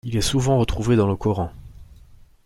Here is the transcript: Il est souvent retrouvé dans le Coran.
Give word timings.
Il 0.03 0.15
est 0.17 0.21
souvent 0.21 0.57
retrouvé 0.57 0.95
dans 0.95 1.05
le 1.05 1.15
Coran. 1.15 1.51